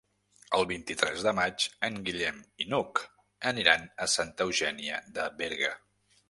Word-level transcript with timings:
El 0.59 0.63
vint-i-tres 0.69 1.25
de 1.27 1.33
maig 1.39 1.65
en 1.87 1.99
Guillem 2.07 2.39
i 2.65 2.67
n'Hug 2.71 3.03
aniran 3.53 3.87
a 4.07 4.09
Santa 4.15 4.49
Eugènia 4.51 4.99
de 5.19 5.29
Berga. 5.45 5.73